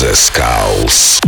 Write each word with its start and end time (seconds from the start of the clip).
The 0.00 0.14
Skulls. 0.14 1.18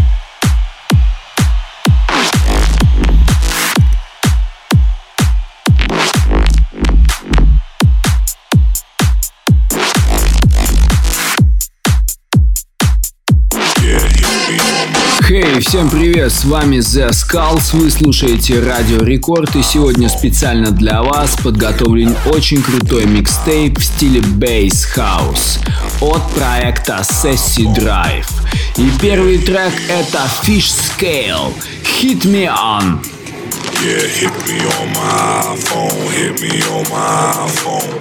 Всем 15.71 15.89
привет, 15.89 16.32
с 16.32 16.45
вами 16.46 16.79
The 16.79 17.11
Skulls, 17.11 17.77
вы 17.79 17.93
слушаете 17.93 18.59
Радио 18.59 19.05
Рекорд 19.05 19.55
и 19.55 19.62
сегодня 19.62 20.09
специально 20.09 20.73
для 20.73 21.00
вас 21.00 21.37
подготовлен 21.37 22.16
очень 22.27 22.61
крутой 22.61 23.07
микстейп 23.07 23.79
в 23.79 23.84
стиле 23.84 24.19
Bass 24.20 24.84
House 24.96 25.60
от 26.01 26.29
проекта 26.33 27.02
Sessi 27.02 27.73
Drive. 27.73 28.27
И 28.79 28.91
первый 29.01 29.38
трек 29.38 29.73
это 29.88 30.29
Fish 30.43 30.73
Scale, 30.73 31.52
Hit 31.84 32.24
Me 32.24 32.48
On. 32.48 32.98
Yeah, 33.84 34.09
hit 34.09 34.34
me 34.48 34.59
on 34.80 34.88
my 34.88 35.57
phone, 35.57 36.10
hit 36.10 36.41
me 36.43 36.60
on 36.73 36.82
my 36.91 37.46
phone. 37.46 38.01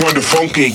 enjoy 0.08 0.14
the 0.14 0.22
funky. 0.22 0.72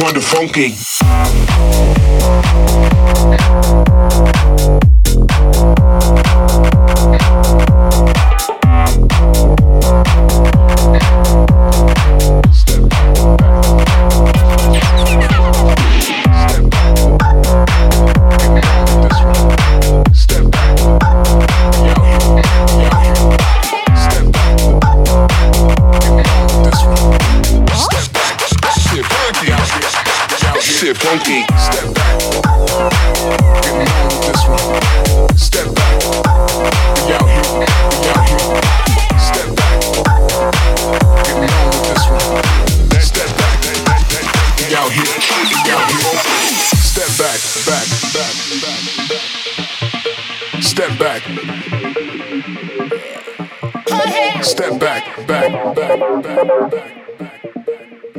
Kinda 0.00 0.20
funky. 0.20 0.89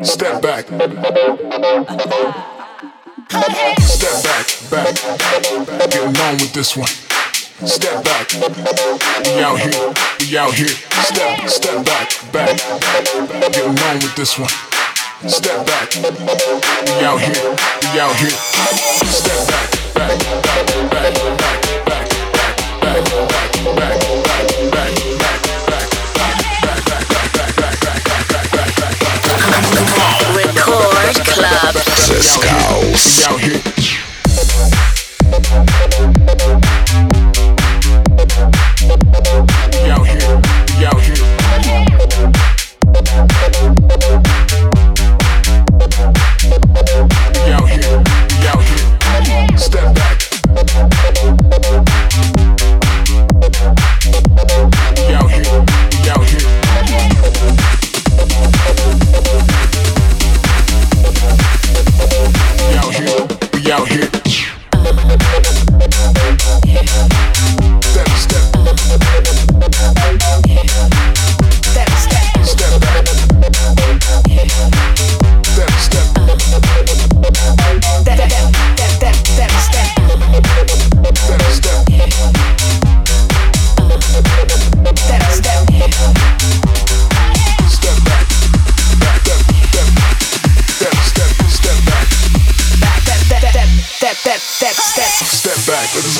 Step 0.03 0.41
back. 0.41 0.65
Step 3.31 4.23
back. 4.23 4.45
Back. 4.69 4.95
Getting 5.89 6.17
on 6.19 6.33
with 6.33 6.51
this 6.53 6.75
one. 6.75 6.87
Step 7.65 8.03
back. 8.03 8.33
We 9.25 9.41
out 9.41 9.57
here. 9.57 9.93
We 10.19 10.37
out 10.37 10.53
here. 10.53 10.67
Step. 10.67 11.47
Step 11.47 11.85
back. 11.85 12.09
Back. 12.33 12.57
Getting 13.53 13.79
on 13.79 13.95
with 13.95 14.15
this 14.15 14.37
one. 14.37 14.49
Step 15.27 15.67
back, 15.67 15.93
we 15.93 17.05
out 17.05 17.21
here, 17.21 17.55
we 17.93 17.99
out 17.99 18.15
here. 18.15 18.31
Step, 18.31 19.47
back, 19.47 19.69
back, 19.93 20.17
back, 20.33 20.65
back, 20.89 21.13
back, 21.37 21.61
back, 21.85 22.09
back, 22.09 22.09
back, 22.81 23.05
back, 23.05 23.75
back, 23.77 24.10
Glasgow. 32.21 33.90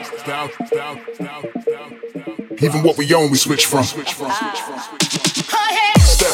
Even 2.60 2.82
what 2.82 2.98
we 2.98 3.12
own, 3.14 3.30
we 3.30 3.38
switch 3.38 3.64
from. 3.66 3.84
Step 3.84 4.04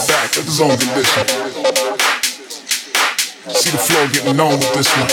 back, 0.09 0.37
let 0.37 0.45
the 0.45 0.51
zone 0.51 0.77
condition. 0.77 1.29
See 3.55 3.71
the 3.71 3.79
flow 3.79 4.09
getting 4.09 4.41
on 4.41 4.59
with 4.59 4.75
this 4.75 4.89
one. 4.97 5.09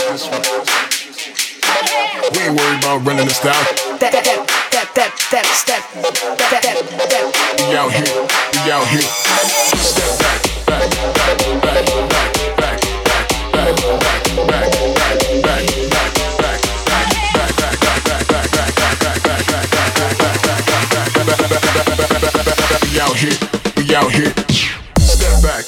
We 2.33 2.39
ain't 2.41 2.57
worried 2.59 2.79
about 2.83 3.05
running 3.05 3.27
the 4.95 5.43
style. 5.53 5.83
We 7.67 7.75
out 7.75 7.91
here, 7.91 8.07
we 8.53 8.71
out 8.71 8.87
here. 8.87 9.01
Step 9.01 10.19
back, 10.19 10.41
back, 10.65 10.89
back, 11.61 11.91
back, 12.55 12.55
back. 12.57 12.79
We 22.83 22.99
out 23.01 23.15
here, 23.17 23.37
we 23.75 23.95
out 23.95 24.11
here. 24.11 24.33
Step 24.99 25.43
back. 25.43 25.65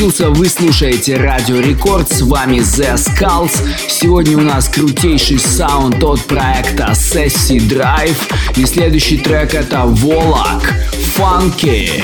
Подключился, 0.00 0.30
вы 0.30 0.48
слушаете 0.48 1.16
Радио 1.16 1.60
Рекорд, 1.60 2.10
с 2.10 2.22
вами 2.22 2.56
The 2.58 2.94
Skulls. 2.94 3.52
Сегодня 3.86 4.38
у 4.38 4.40
нас 4.40 4.68
крутейший 4.68 5.38
саунд 5.38 6.02
от 6.02 6.22
проекта 6.22 6.92
Sessi 6.92 7.58
Drive, 7.58 8.18
и 8.56 8.64
следующий 8.64 9.18
трек 9.18 9.52
это 9.52 9.84
Волок, 9.84 10.72
Funky. 11.16 12.02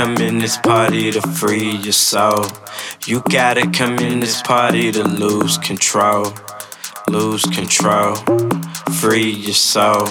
Come 0.00 0.16
in 0.16 0.38
this 0.38 0.56
party 0.56 1.10
to 1.10 1.20
free 1.20 1.72
your 1.72 1.92
soul. 1.92 2.46
You 3.06 3.20
gotta 3.28 3.70
come 3.70 3.98
in 3.98 4.20
this 4.20 4.40
party 4.40 4.90
to 4.92 5.04
lose 5.04 5.58
control. 5.58 6.32
Lose 7.08 7.44
control. 7.44 8.14
Free 9.00 9.30
your 9.30 9.52
soul. 9.52 10.08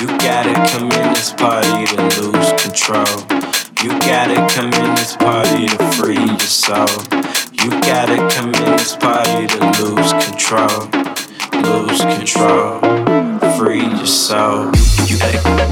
You 0.00 0.06
gotta 0.18 0.54
come 0.72 0.90
in 0.90 1.12
this 1.14 1.32
party 1.32 1.86
to 1.86 2.02
lose 2.20 2.50
control. 2.62 3.16
You 3.84 3.90
gotta 4.00 4.46
come 4.52 4.72
in 4.72 4.94
this 4.96 5.16
party 5.16 5.68
to 5.68 5.92
free 5.92 6.14
your 6.14 6.40
soul. 6.40 6.88
You 7.62 7.70
gotta 7.82 8.16
come 8.34 8.52
in 8.52 8.76
this 8.76 8.96
party 8.96 9.46
to 9.46 9.58
lose 9.80 10.12
control. 10.24 10.88
Lose 11.62 12.00
control. 12.00 12.99
Free 13.60 13.82
your 13.82 14.06
soul. 14.06 14.72
You, 15.06 15.18
you 15.18 15.70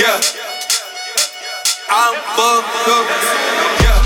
Yeah. 0.00 0.16
I'm 1.90 2.14
fucked 2.34 2.88
up. 2.88 3.04
Yeah. 3.82 4.00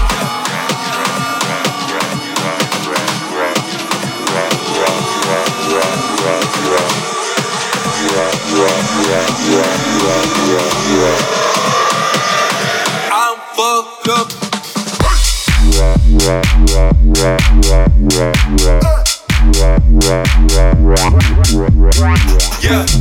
I'm 13.12 13.38
fucked 13.54 14.08
up. 14.08 14.28
Yeah. 22.64 22.93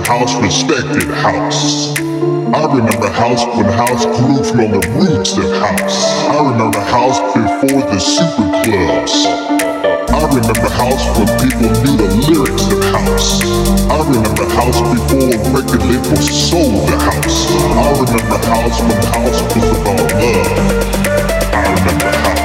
house 0.00 0.34
respected 0.40 1.08
house. 1.10 1.98
I 2.00 2.64
remember 2.74 3.10
house 3.10 3.44
when 3.56 3.66
house 3.66 4.04
grew 4.04 4.42
from 4.44 4.70
the 4.72 4.82
roots 4.96 5.36
of 5.36 5.50
house. 5.60 5.98
I 6.28 6.50
remember 6.50 6.80
house 6.80 7.18
before 7.34 7.82
the 7.90 7.98
super 7.98 8.48
clubs. 8.64 9.26
I 10.12 10.22
remember 10.28 10.68
house 10.70 11.04
when 11.16 11.28
people 11.40 11.70
knew 11.82 11.96
the 11.96 12.08
lyrics 12.28 12.66
of 12.72 12.84
house. 12.92 13.42
I 13.90 13.98
remember 14.08 14.46
house 14.54 14.80
before 14.92 15.32
record 15.52 15.82
labels 15.84 16.28
sold 16.30 16.88
the 16.88 16.96
house. 16.98 17.50
I 17.50 17.90
remember 18.00 18.38
house 18.46 18.80
when 18.80 19.00
house 19.12 19.40
was 19.54 19.68
about 19.76 20.12
love. 20.20 20.92
I 21.52 21.74
remember 21.74 22.10
house. 22.18 22.41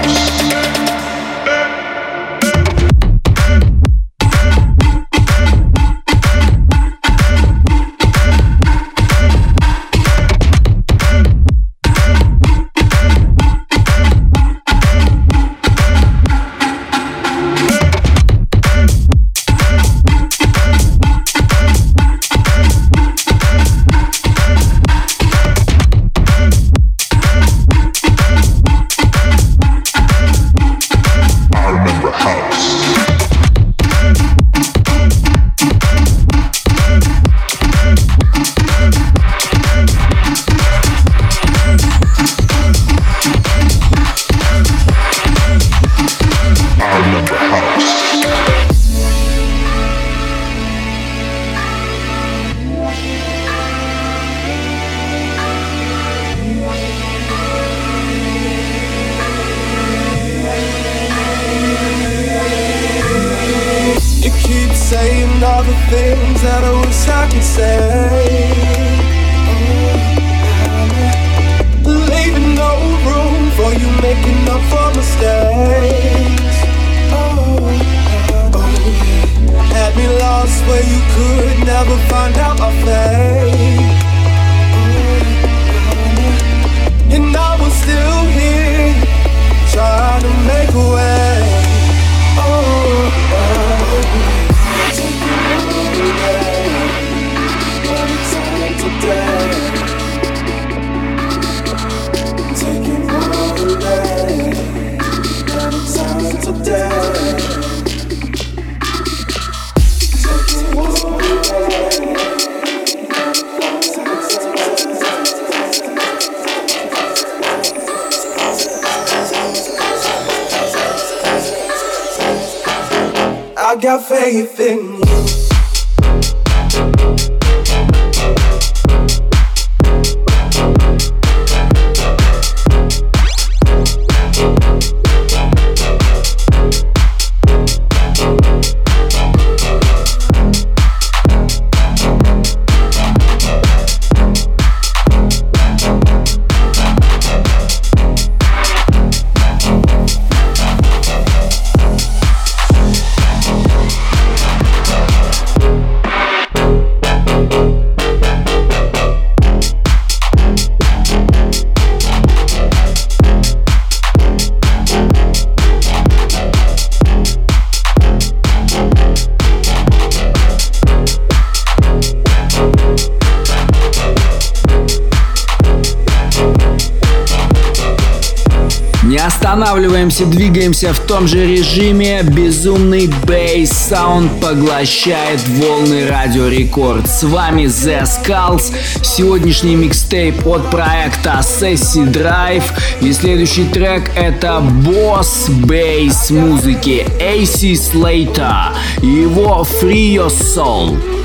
Останавливаемся, 180.17 180.25
двигаемся 180.25 180.93
в 180.93 180.99
том 180.99 181.27
же 181.27 181.45
режиме. 181.45 182.23
Безумный 182.23 183.07
бейс 183.25 183.69
саунд 183.71 184.31
поглощает 184.41 185.39
волны 185.47 186.07
Радио 186.07 186.47
Рекорд. 186.47 187.07
С 187.07 187.23
вами 187.23 187.63
The 187.63 188.03
Skulls. 188.03 188.73
Сегодняшний 189.03 189.75
микстейп 189.75 190.45
от 190.47 190.69
проекта 190.71 191.41
Sessi 191.41 192.11
Drive. 192.11 192.63
И 193.01 193.13
следующий 193.13 193.65
трек 193.65 194.11
это 194.15 194.59
босс 194.59 195.49
бейс 195.49 196.29
музыки 196.29 197.05
AC 197.19 197.73
Slater 197.73 198.73
его 199.01 199.65
Free 199.81 200.15
Your 200.15 200.29
Soul. 200.29 201.16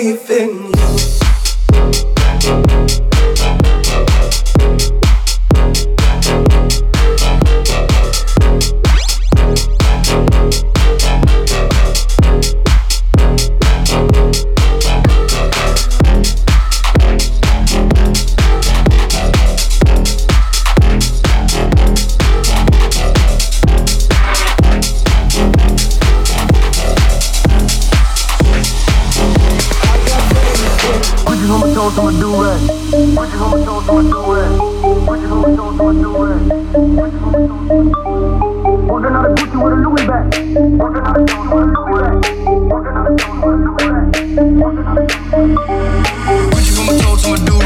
saving 0.00 0.67
got 38.88 39.36
faith 39.36 39.52
in 39.52 39.58
Get 39.58 40.72
the 46.64 46.84
tiger 46.88 47.16
by 47.22 47.36
the 47.36 47.46
two. 47.46 47.57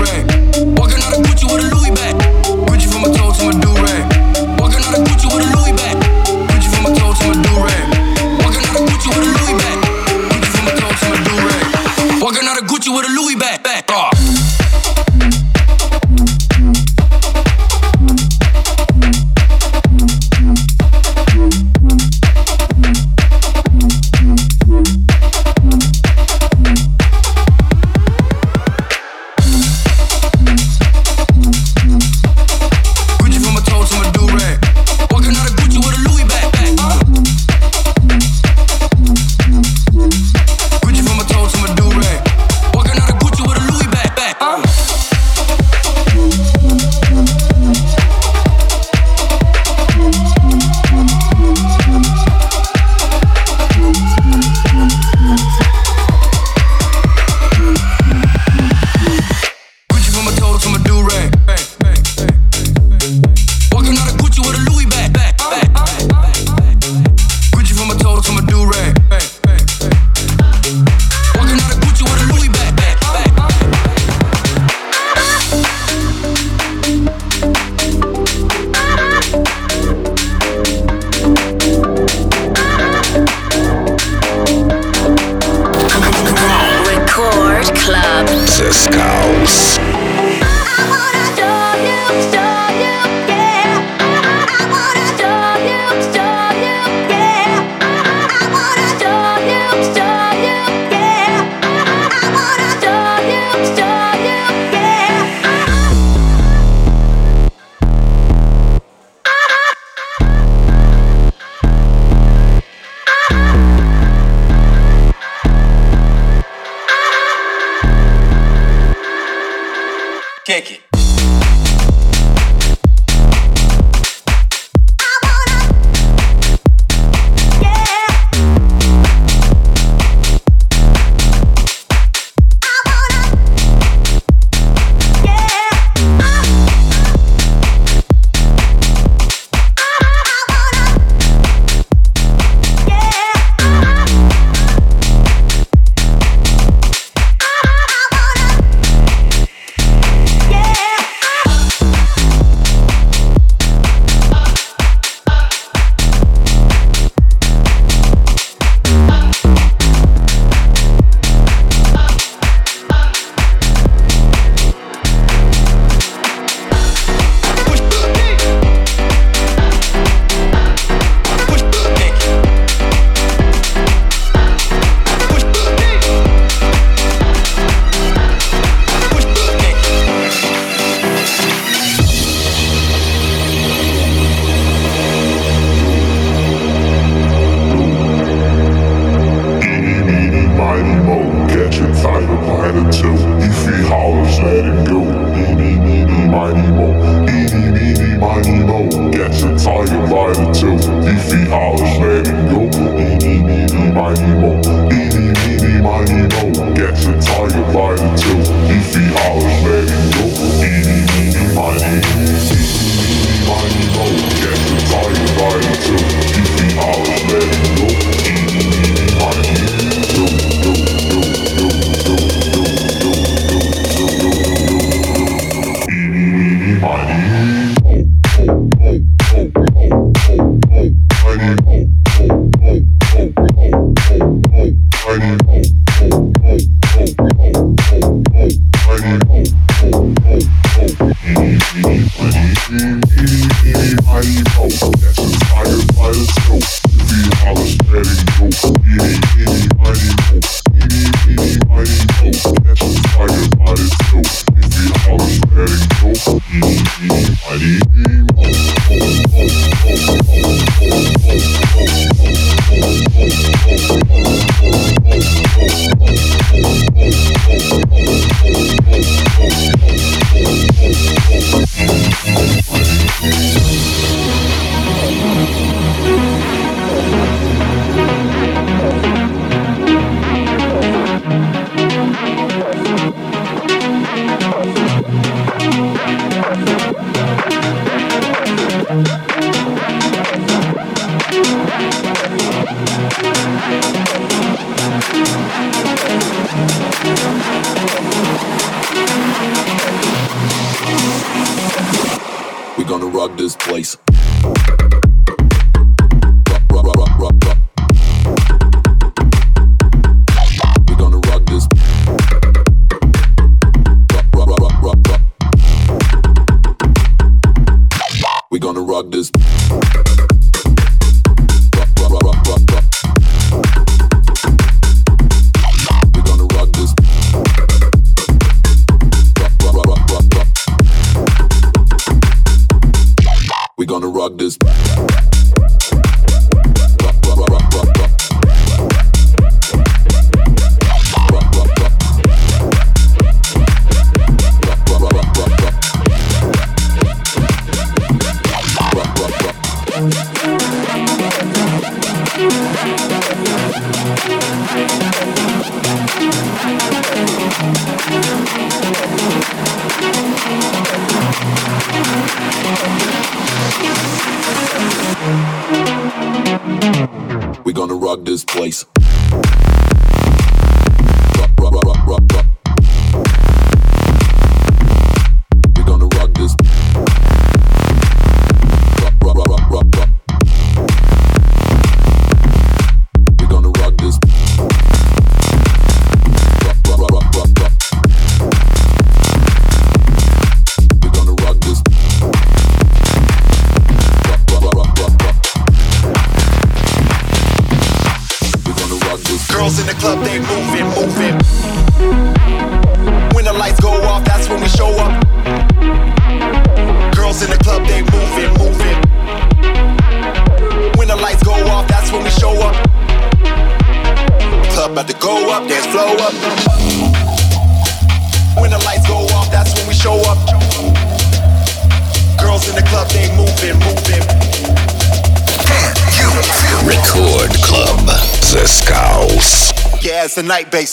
It's 334.05 334.59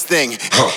thing. 0.10 0.40
Huh. 0.54 0.72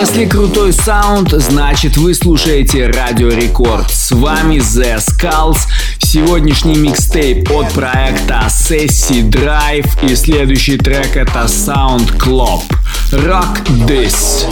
Если 0.00 0.24
крутой 0.26 0.72
саунд, 0.72 1.32
значит 1.32 1.98
вы 1.98 2.14
слушаете 2.14 2.86
Радио 2.86 3.28
Рекорд. 3.28 3.90
С 3.90 4.12
вами 4.12 4.56
The 4.56 4.98
Skulls. 4.98 5.58
Сегодняшний 5.98 6.76
микстейп 6.76 7.50
от 7.50 7.70
проекта 7.74 8.46
Sessi 8.48 9.28
Drive 9.28 9.88
и 10.02 10.16
следующий 10.16 10.78
трек 10.78 11.16
это 11.16 11.40
Sound 11.40 12.16
Club. 12.16 12.62
Rock 13.12 13.62
This. 13.86 14.44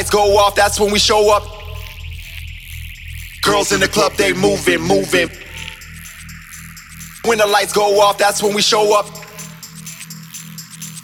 Lights 0.00 0.10
go 0.10 0.38
off, 0.38 0.54
that's 0.54 0.80
when 0.80 0.90
we 0.90 0.98
show 0.98 1.30
up. 1.30 1.42
Girls 3.42 3.70
in 3.70 3.80
the 3.80 3.88
club, 3.88 4.14
they 4.14 4.32
moving, 4.32 4.80
moving. 4.80 5.28
When 7.26 7.36
the 7.36 7.46
lights 7.46 7.74
go 7.74 8.00
off, 8.00 8.16
that's 8.16 8.42
when 8.42 8.54
we 8.54 8.62
show 8.62 8.98
up. 8.98 9.04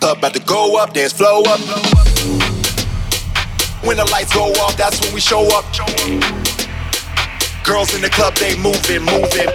Club 0.00 0.16
about 0.16 0.32
to 0.32 0.40
go 0.40 0.78
up, 0.78 0.94
dance 0.94 1.12
flow 1.12 1.42
up. 1.42 1.60
When 3.84 3.98
the 3.98 4.08
lights 4.10 4.32
go 4.32 4.44
off, 4.64 4.78
that's 4.78 4.98
when 5.02 5.12
we 5.12 5.20
show 5.20 5.44
up. 5.54 5.66
Girls 7.64 7.94
in 7.94 8.00
the 8.00 8.08
club, 8.10 8.34
they 8.36 8.56
moving, 8.56 9.02
moving. 9.04 9.52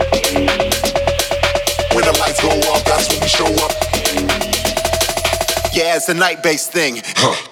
When 1.96 2.06
the 2.06 2.16
lights 2.20 2.40
go 2.44 2.52
off, 2.70 2.86
that's 2.86 3.10
when 3.10 3.22
we 3.22 3.28
show 3.28 3.52
up. 3.66 3.72
Yeah, 5.74 5.96
it's 5.96 6.10
a 6.10 6.14
night-based 6.14 6.72
thing. 6.72 7.02
Huh. 7.16 7.51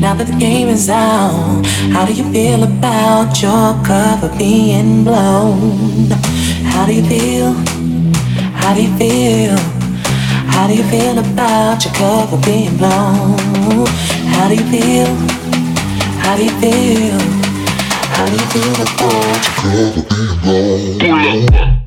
Now 0.00 0.14
that 0.14 0.26
the 0.28 0.38
game 0.38 0.68
is 0.68 0.88
out, 0.88 1.66
how 1.92 2.06
do 2.06 2.12
you 2.12 2.24
feel 2.32 2.62
about 2.62 3.42
your 3.42 3.74
cover 3.84 4.30
being 4.38 5.02
blown? 5.02 6.10
How 6.72 6.86
do 6.86 6.94
you 6.94 7.02
feel? 7.02 7.52
How 8.54 8.74
do 8.74 8.82
you 8.82 8.96
feel? 8.96 9.56
How 10.54 10.66
do 10.68 10.74
you 10.74 10.84
feel 10.84 11.18
about 11.18 11.84
your 11.84 11.94
cover 11.94 12.38
being 12.46 12.76
blown? 12.76 13.86
How 14.34 14.48
do 14.48 14.54
you 14.54 14.66
feel? 14.70 15.14
How 16.22 16.36
do 16.36 16.44
you 16.44 16.54
feel? 16.60 17.18
How 18.14 18.26
do 18.26 18.32
you 18.32 18.46
feel 18.54 18.74
about 18.86 19.40
your 19.46 19.54
cover 19.62 20.02
being 20.44 20.98
blown? 20.98 21.77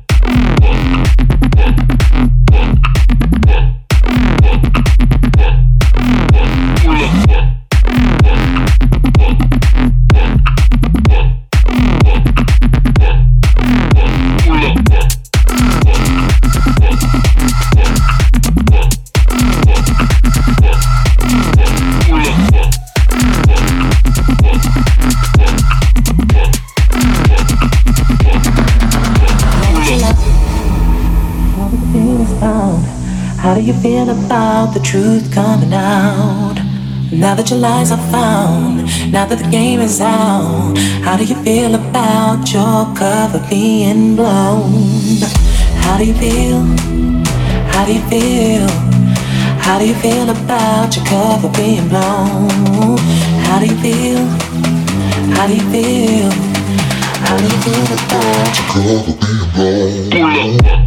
About 34.12 34.74
the 34.74 34.80
truth 34.80 35.32
coming 35.32 35.72
out? 35.72 36.56
Now 37.10 37.34
that 37.34 37.50
your 37.50 37.58
lies 37.58 37.90
are 37.90 38.04
found, 38.10 38.84
now 39.10 39.26
that 39.26 39.38
the 39.38 39.50
game 39.50 39.80
is 39.80 40.00
out, 40.00 40.76
how 41.02 41.16
do 41.16 41.24
you 41.24 41.34
feel 41.42 41.74
about 41.74 42.52
your 42.52 42.84
cover 42.94 43.44
being 43.48 44.16
blown? 44.16 45.18
How 45.84 45.96
do 45.98 46.04
you 46.04 46.14
feel? 46.14 46.60
How 47.72 47.84
do 47.86 47.94
you 47.94 48.04
feel? 48.12 48.68
How 49.64 49.78
do 49.78 49.86
you 49.86 49.94
feel 49.94 50.28
about 50.28 50.94
your 50.96 51.04
cover 51.06 51.48
being 51.56 51.88
blown? 51.88 52.98
How 53.46 53.58
do 53.60 53.66
you 53.66 53.78
feel? 53.80 54.24
How 55.36 55.46
do 55.46 55.54
you 55.54 55.66
feel? 55.72 56.30
How 57.24 57.36
do 57.38 57.44
you 57.44 57.58
feel 57.64 57.88
about 57.98 58.52
your 58.58 58.66
cover 58.72 59.14
being 59.56 60.10
blown? 60.10 60.81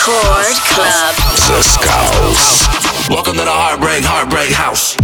Record 0.00 0.56
Club. 0.72 1.14
The 1.46 1.60
Skulls. 1.60 3.10
Welcome 3.10 3.34
to 3.34 3.44
the 3.44 3.50
Heartbreak, 3.50 4.02
Heartbreak 4.02 4.50
House. 4.50 4.96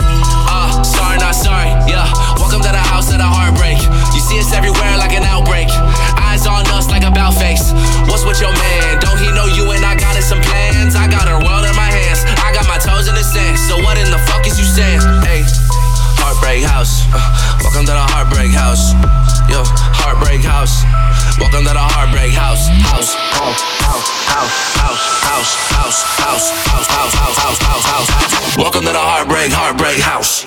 Uh, 0.00 0.82
sorry, 0.82 1.18
not 1.18 1.34
sorry, 1.34 1.68
yeah. 1.84 2.08
Welcome 2.40 2.62
to 2.64 2.72
the 2.72 2.80
house 2.80 3.12
of 3.12 3.18
the 3.18 3.28
heartbreak. 3.28 3.76
You 4.16 4.20
see 4.24 4.40
us 4.40 4.54
everywhere 4.56 4.96
like 4.96 5.12
an 5.12 5.22
outbreak. 5.22 5.68
Eyes 6.16 6.46
on 6.46 6.64
us 6.72 6.88
like 6.88 7.04
a 7.04 7.10
bow 7.10 7.30
face. 7.30 7.76
What's 8.08 8.24
with 8.24 8.40
your 8.40 8.56
man? 8.56 9.00
Don't 9.04 9.20
he 9.20 9.28
know 9.36 9.44
you 9.52 9.68
and 9.68 9.84
I 9.84 10.00
got 10.00 10.16
some 10.22 10.40
plans? 10.40 10.96
I 10.96 11.08
got 11.12 11.28
her 11.28 11.36
world 11.44 11.68
in 11.68 11.76
my 11.76 11.92
hands. 11.92 12.24
I 12.40 12.56
got 12.56 12.64
my 12.64 12.80
toes 12.80 13.06
in 13.06 13.14
the 13.14 13.22
sand. 13.22 13.58
So 13.58 13.76
what 13.84 13.98
in 14.00 14.08
the 14.08 14.18
fuck 14.24 14.46
is 14.46 14.56
you 14.58 14.64
saying? 14.64 15.04
Heartbreak 16.34 16.64
House. 16.64 17.06
Uh, 17.14 17.58
welcome 17.62 17.86
to 17.86 17.94
the 17.94 18.06
Heartbreak 18.10 18.50
House. 18.50 18.90
Yo, 19.46 19.62
Heartbreak 19.94 20.42
House. 20.42 20.82
Welcome 21.38 21.62
to 21.62 21.70
the 21.70 21.78
Heartbreak 21.78 22.34
House. 22.34 22.66
House. 22.90 23.14
House. 23.38 23.62
House. 23.86 24.10
House. 24.26 24.50
House. 24.74 25.14
House. 25.22 25.54
House. 25.70 26.02
House. 26.18 26.50
House. 26.66 26.90
House. 26.90 27.14
House. 27.14 27.38
House. 27.38 27.58
House. 27.62 28.10
House. 28.10 28.56
Welcome 28.58 28.82
to 28.82 28.90
the 28.90 28.98
Heartbreak 28.98 29.52
Heartbreak 29.52 30.02
House. 30.02 30.42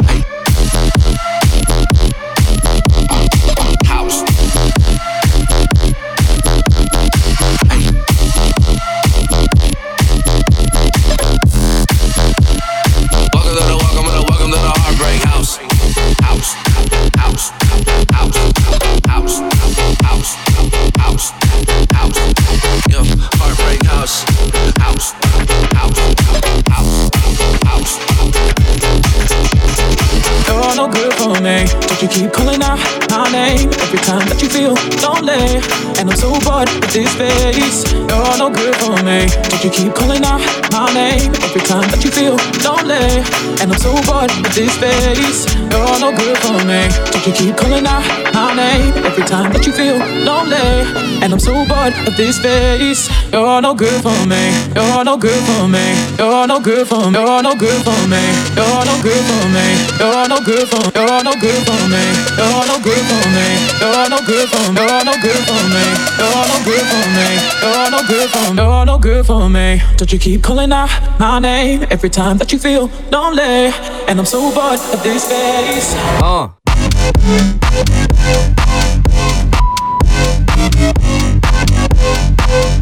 And 43.59 43.73
I'm 43.73 43.79
so 43.79 43.91
bored 44.05 44.31
with 44.31 44.53
this 44.53 44.77
face. 44.77 45.66
You're 45.77 45.99
no 46.01 46.09
good 46.09 46.37
for 46.41 46.57
me. 46.65 46.89
But 47.13 47.21
you 47.27 47.33
keep 47.33 47.55
calling 47.55 47.85
out 47.85 48.01
my 48.33 48.49
name 48.57 48.93
every 49.05 49.23
time 49.23 49.53
that 49.53 49.65
you 49.67 49.73
feel 49.73 49.97
lonely. 50.25 50.89
And 51.21 51.29
I'm 51.33 51.39
so 51.39 51.53
bored 51.69 51.93
of 52.07 52.17
this 52.17 52.39
face. 52.41 53.05
You're 53.31 53.61
no 53.61 53.75
good 53.75 54.01
for 54.01 54.17
me. 54.25 54.49
You're 54.73 55.03
no 55.05 55.17
good 55.17 55.37
for 55.45 55.67
me. 55.69 55.85
You're 56.17 56.47
no 56.47 56.57
good 56.59 56.87
for 56.87 57.11
me. 57.11 57.19
You're 57.19 57.43
no 57.45 57.53
good 57.53 57.81
for 57.85 58.01
me. 58.09 58.23
You're 58.57 58.85
no 58.89 58.95
good 59.05 59.21
for 59.29 59.43
me. 59.53 59.67
You're 60.01 60.27
no 60.33 60.37
good 60.41 60.65
for. 60.65 60.81
You're 60.97 61.21
no 61.21 61.33
good 61.37 61.61
for 61.67 61.81
me. 61.93 62.03
You're 62.41 62.65
no 62.65 62.75
good 62.81 63.03
for 63.09 63.23
me. 63.37 63.47
You're 63.81 64.09
no 64.09 64.17
good 64.25 64.47
for 64.49 64.65
me. 64.73 64.81
You're 64.81 65.05
no 65.05 65.13
good 65.21 65.41
for 65.45 65.61
me. 65.73 65.85
You're 66.17 66.45
no 66.49 66.57
good 66.65 66.85
for 66.89 67.05
me. 67.13 67.27
You're 67.61 67.89
no 67.93 67.99
good 68.09 68.29
for 68.33 68.47
me. 68.49 68.57
You're 68.57 68.85
no 68.85 68.97
good 68.97 69.23
for 69.25 69.45
me. 69.49 69.81
Don't 69.97 70.11
you 70.13 70.19
keep 70.19 70.41
calling 70.41 70.71
out 70.71 70.89
my 71.19 71.37
name 71.39 71.85
every 71.91 72.09
time 72.09 72.37
that 72.37 72.51
you 72.51 72.59
feel 72.59 72.89
lonely? 73.11 73.73
And 74.07 74.19
I'm 74.19 74.25
so 74.25 74.39
bored 74.53 74.79
of 74.93 75.03
this 75.03 75.27
face. 75.27 75.66
Uh. 75.69 76.47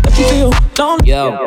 That 0.03 0.13
you 0.19 0.25
feel 0.27 0.53
lonely. 0.77 1.09
Yo. 1.09 1.43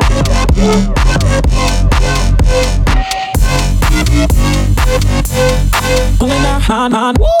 Calling 6.19 6.45
out 6.45 7.38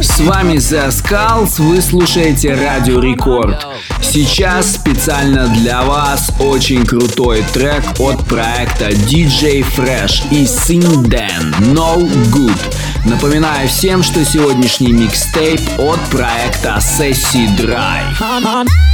С 0.00 0.20
вами 0.20 0.54
The 0.54 0.88
Skulls, 0.88 1.60
вы 1.60 1.82
слушаете 1.82 2.54
Радио 2.54 2.98
Рекорд. 2.98 3.66
Сейчас 4.00 4.76
специально 4.76 5.48
для 5.48 5.82
вас 5.82 6.30
очень 6.38 6.86
крутой 6.86 7.44
трек 7.52 7.84
от 7.98 8.24
проекта 8.24 8.88
DJ 8.88 9.66
Fresh 9.76 10.30
и 10.30 10.44
Sing 10.44 11.04
Dan 11.04 11.52
No 11.74 11.98
Good. 12.32 12.58
Напоминаю 13.04 13.68
всем, 13.68 14.02
что 14.02 14.24
сегодняшний 14.24 14.92
микстейп 14.92 15.60
от 15.78 16.00
проекта 16.08 16.78
Sessi 16.80 17.54
Dry. 17.58 18.87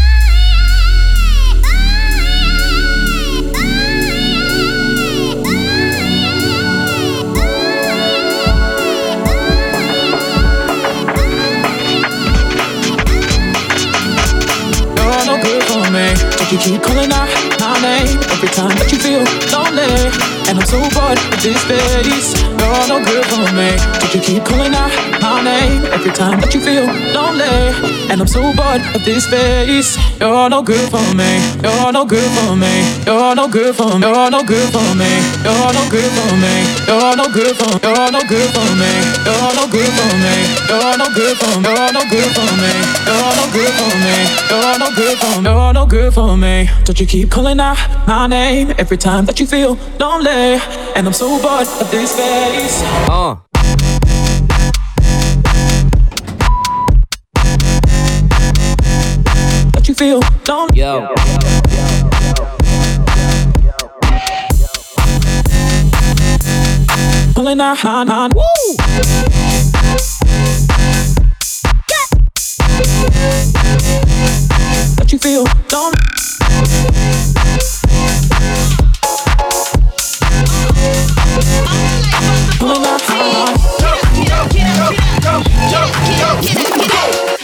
You 16.52 16.58
keep 16.58 16.82
calling 16.82 17.12
out 17.12 17.28
my 17.60 17.80
name 17.80 18.18
every 18.30 18.48
time 18.48 18.76
that 18.76 18.90
you 18.92 18.98
feel 18.98 19.24
lonely. 19.52 20.33
And 20.48 20.60
I'm 20.60 20.66
so 20.66 20.78
bored 20.92 21.18
of 21.18 21.42
this 21.42 21.60
face. 21.64 22.34
You're 22.60 22.86
no 22.88 22.98
good 23.04 23.24
for 23.26 23.44
me. 23.56 23.70
But 24.00 24.14
you 24.14 24.20
keep 24.20 24.44
calling 24.44 24.74
out 24.74 24.92
my 25.20 25.42
name 25.42 25.84
every 25.92 26.12
time 26.12 26.40
that 26.40 26.52
you 26.54 26.60
feel 26.60 26.84
lonely. 27.16 27.72
And 28.10 28.20
I'm 28.20 28.28
so 28.28 28.42
bored 28.52 28.82
of 28.94 29.04
this 29.04 29.26
face. 29.26 29.96
You're 30.20 30.48
no 30.48 30.62
good 30.62 30.88
for 30.92 31.04
me. 31.16 31.40
You're 31.64 31.92
no 31.92 32.04
good 32.04 32.28
for 32.36 32.54
me. 32.56 32.74
You're 33.08 33.34
no 33.34 33.48
good 33.48 33.74
for 33.74 33.96
me. 33.98 34.04
You're 34.04 34.30
no 34.30 34.44
good 34.44 34.68
for 34.68 34.84
me. 34.94 35.12
You're 35.44 35.72
no 35.72 35.82
good 35.88 36.12
for 36.12 36.30
me. 36.36 36.54
You're 36.88 37.16
no 37.16 37.26
good 37.32 37.54
for. 37.56 37.72
You're 37.80 38.10
no 38.12 38.20
good 38.28 38.50
for 38.52 38.68
me. 38.76 38.92
You're 39.24 39.52
no 39.56 39.64
good 39.72 39.92
for 39.96 40.12
me. 40.24 40.36
You're 40.68 40.96
no 41.00 41.06
good 41.16 41.34
for. 41.40 41.52
You're 41.64 41.92
no 41.96 42.02
good 42.12 42.30
for 42.36 42.48
me. 42.60 42.72
You're 43.08 43.32
no 43.38 43.44
good 43.56 43.72
for 43.78 43.92
me. 44.04 44.16
You're 44.50 44.78
no 44.78 44.88
good 44.92 45.16
for. 45.18 45.34
You're 45.40 45.72
no 45.72 45.84
good 45.86 46.10
for 46.14 46.36
me. 46.36 46.68
Don't 46.84 47.00
you 47.00 47.06
keep 47.06 47.30
calling 47.30 47.60
out 47.60 47.78
my 48.06 48.26
name 48.26 48.74
every 48.78 48.98
time 48.98 49.24
that 49.26 49.40
you 49.40 49.46
feel 49.46 49.78
lonely? 49.98 50.33
And 50.36 51.06
I'm 51.06 51.12
so 51.12 51.40
bored 51.40 51.68
of 51.80 51.90
this 51.92 52.16
face. 52.16 52.82
Uh. 53.08 53.36
That 59.72 59.84
you 59.86 59.94
feel 59.94 60.20
lonely. 60.48 60.76
Yo. 60.76 61.06
Calling 67.34 67.60
out 67.60 67.84
my 67.84 68.04
name. 68.04 68.32
Woo! 68.34 68.76
That 74.96 75.12
you 75.12 75.18
feel 75.20 75.44
my 81.34 82.96
name. 83.10 83.54
Shake 86.50 86.76
it, 86.76 87.43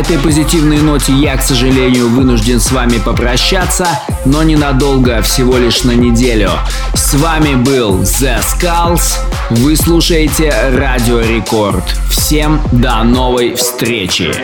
этой 0.00 0.18
позитивной 0.18 0.78
ноте 0.78 1.12
я, 1.12 1.36
к 1.36 1.42
сожалению, 1.42 2.08
вынужден 2.08 2.58
с 2.58 2.72
вами 2.72 2.98
попрощаться, 2.98 3.86
но 4.24 4.42
ненадолго, 4.42 5.20
всего 5.20 5.58
лишь 5.58 5.84
на 5.84 5.90
неделю. 5.90 6.50
С 6.94 7.14
вами 7.14 7.54
был 7.54 8.00
The 8.00 8.38
Skulls. 8.40 9.18
Вы 9.50 9.76
слушаете 9.76 10.54
Радио 10.72 11.20
Рекорд. 11.20 11.84
Всем 12.08 12.62
до 12.72 13.02
новой 13.04 13.54
встречи. 13.54 14.34